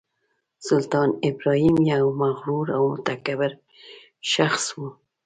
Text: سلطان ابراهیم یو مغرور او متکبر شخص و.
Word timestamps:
سلطان 0.67 1.09
ابراهیم 1.29 1.75
یو 1.91 2.05
مغرور 2.21 2.67
او 2.77 2.83
متکبر 2.93 3.51
شخص 4.33 4.65
و. 4.77 4.81